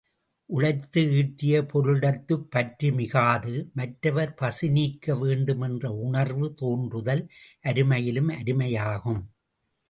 உழைத்து 0.49 1.01
ஈட்டிய 1.11 1.57
பொருளிடத்துப் 1.73 2.47
பற்று 2.49 2.91
மிகாது, 2.91 3.53
மற்றவர் 3.73 4.33
பசி 4.33 4.69
நீக்க 4.69 5.15
வேண்டும் 5.15 5.61
என்ற 5.61 5.91
உணர்வு 5.99 6.49
தோன்றுதல் 6.55 7.23
அருமையிலும் 7.65 8.33
அருமையாகும். 8.35 9.23